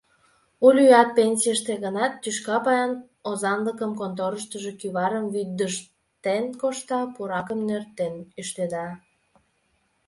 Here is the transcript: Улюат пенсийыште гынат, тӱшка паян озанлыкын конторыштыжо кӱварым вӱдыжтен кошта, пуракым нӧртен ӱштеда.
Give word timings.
Улюат 0.65 1.09
пенсийыште 1.15 1.73
гынат, 1.83 2.13
тӱшка 2.21 2.57
паян 2.63 2.91
озанлыкын 3.29 3.91
конторыштыжо 3.99 4.71
кӱварым 4.79 5.25
вӱдыжтен 5.33 6.43
кошта, 6.61 6.99
пуракым 7.15 7.59
нӧртен 7.67 8.13
ӱштеда. 8.41 8.87